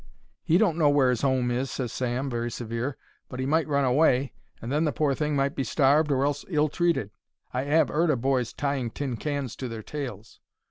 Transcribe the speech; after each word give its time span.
"He 0.41 0.57
don't 0.57 0.79
know 0.79 0.89
where 0.89 1.11
his 1.11 1.23
'ome 1.23 1.51
is," 1.51 1.69
ses 1.69 1.93
Sam, 1.93 2.27
very 2.27 2.49
severe; 2.49 2.97
"but 3.29 3.39
he 3.39 3.45
might 3.45 3.67
run 3.67 3.85
away, 3.85 4.33
and 4.59 4.71
then 4.71 4.83
the 4.83 4.91
pore 4.91 5.13
thing 5.13 5.35
might 5.35 5.55
be 5.55 5.63
starved 5.63 6.11
or 6.11 6.25
else 6.25 6.43
ill 6.49 6.69
treated. 6.69 7.11
I 7.53 7.65
'ave 7.71 7.93
'eard 7.93 8.09
o' 8.09 8.15
boys 8.15 8.51
tying 8.51 8.89
tin 8.89 9.15
cans 9.15 9.55
to 9.57 9.67
their 9.67 9.83
tails." 9.83 10.39